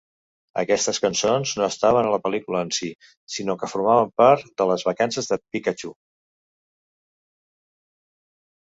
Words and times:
Aquestes 0.59 0.99
cançons 1.03 1.51
no 1.59 1.67
estaven 1.73 2.07
a 2.09 2.13
la 2.15 2.19
pel·lícula 2.23 2.63
en 2.69 2.73
sí, 2.79 2.89
sinó 3.35 3.57
que 3.65 3.71
formaven 3.75 4.11
part 4.25 4.51
de 4.63 4.69
"Les 4.73 4.89
vacances 4.91 5.33
de 5.35 5.41
Pikachu". 5.45 5.97